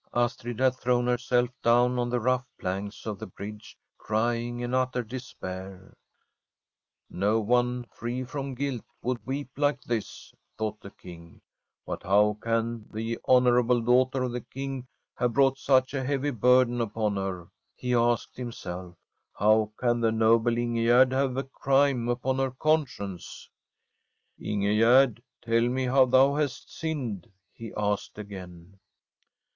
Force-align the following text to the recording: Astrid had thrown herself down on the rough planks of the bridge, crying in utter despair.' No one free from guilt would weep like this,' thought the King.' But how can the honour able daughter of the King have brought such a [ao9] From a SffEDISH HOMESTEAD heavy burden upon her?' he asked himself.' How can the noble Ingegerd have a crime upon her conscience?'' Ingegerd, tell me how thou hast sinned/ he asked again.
Astrid 0.15 0.57
had 0.59 0.73
thrown 0.77 1.05
herself 1.05 1.49
down 1.61 1.99
on 1.99 2.09
the 2.09 2.19
rough 2.19 2.47
planks 2.59 3.05
of 3.05 3.19
the 3.19 3.27
bridge, 3.27 3.77
crying 3.99 4.59
in 4.59 4.73
utter 4.73 5.03
despair.' 5.03 5.95
No 7.11 7.39
one 7.39 7.83
free 7.93 8.23
from 8.23 8.55
guilt 8.55 8.83
would 9.03 9.23
weep 9.27 9.51
like 9.57 9.79
this,' 9.83 10.33
thought 10.57 10.81
the 10.81 10.89
King.' 10.89 11.39
But 11.85 12.01
how 12.01 12.39
can 12.41 12.87
the 12.91 13.19
honour 13.27 13.59
able 13.59 13.79
daughter 13.79 14.23
of 14.23 14.31
the 14.31 14.41
King 14.41 14.87
have 15.17 15.33
brought 15.33 15.59
such 15.59 15.93
a 15.93 15.97
[ao9] 15.97 15.99
From 15.99 15.99
a 15.99 16.01
SffEDISH 16.01 16.01
HOMESTEAD 16.01 16.09
heavy 16.23 16.31
burden 16.31 16.81
upon 16.81 17.15
her?' 17.17 17.51
he 17.75 17.93
asked 17.93 18.37
himself.' 18.37 18.95
How 19.39 19.71
can 19.77 20.01
the 20.01 20.11
noble 20.11 20.53
Ingegerd 20.53 21.11
have 21.11 21.37
a 21.37 21.43
crime 21.43 22.09
upon 22.09 22.39
her 22.39 22.49
conscience?'' 22.49 23.47
Ingegerd, 24.41 25.19
tell 25.43 25.69
me 25.69 25.85
how 25.85 26.05
thou 26.07 26.33
hast 26.33 26.73
sinned/ 26.75 27.31
he 27.53 27.71
asked 27.77 28.17
again. 28.17 28.79